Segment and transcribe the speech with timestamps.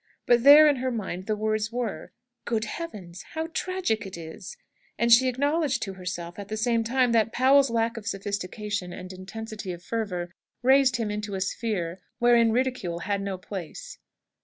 [0.25, 2.11] But there in her mind the words were,
[2.45, 4.57] "Good Heaven; how tragic it is!"
[4.97, 9.13] And she acknowledged to herself, at the same time, that Powell's lack of sophistication and
[9.13, 10.33] intensity of fervour
[10.63, 13.99] raised him into a sphere wherein ridicule had no place.